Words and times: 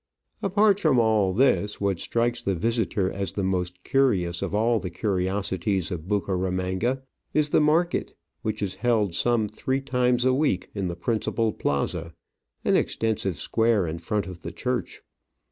Apart 0.41 0.79
from 0.79 0.97
all 0.97 1.31
this, 1.31 1.79
what 1.79 1.99
strikes 1.99 2.41
the 2.41 2.55
visitor 2.55 3.11
as 3.11 3.33
the 3.33 3.43
most 3.43 3.83
curious 3.83 4.41
of 4.41 4.55
all 4.55 4.79
the 4.79 4.89
curiosities 4.89 5.91
of 5.91 6.07
Bucaramanga 6.07 7.03
is 7.35 7.49
the 7.49 7.61
market, 7.61 8.15
which 8.41 8.63
is 8.63 8.73
held 8.81 9.13
some 9.13 9.47
three 9.47 9.79
times 9.79 10.25
a 10.25 10.33
week 10.33 10.71
in 10.73 10.87
the 10.87 10.95
principal 10.95 11.53
plaza, 11.53 12.15
an 12.65 12.75
extensive 12.75 13.37
square 13.37 13.85
in 13.85 13.99
front 13.99 14.25
of 14.25 14.41
the 14.41 14.51
church. 14.51 15.03